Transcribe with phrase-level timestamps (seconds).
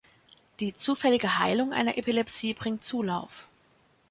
[0.59, 3.47] Die zufällige Heilung einer Epilepsie bringt Zulauf.